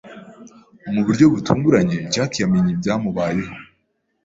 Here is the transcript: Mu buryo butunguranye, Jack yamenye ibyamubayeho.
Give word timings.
Mu 0.93 1.01
buryo 1.05 1.25
butunguranye, 1.33 1.97
Jack 2.13 2.31
yamenye 2.41 2.69
ibyamubayeho. 2.75 3.53